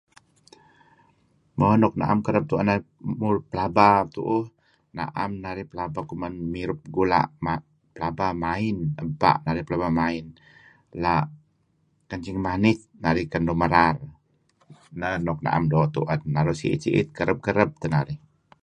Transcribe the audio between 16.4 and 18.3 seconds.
siit -siit kereb-kereb teh narih.